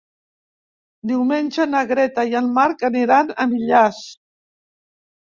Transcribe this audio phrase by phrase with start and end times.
[1.11, 4.01] Diumenge na Greta i en Marc aniran a Millars.